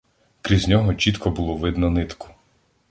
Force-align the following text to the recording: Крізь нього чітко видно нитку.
Крізь 0.41 0.67
нього 0.67 0.93
чітко 0.95 1.29
видно 1.55 1.89
нитку. 1.89 2.27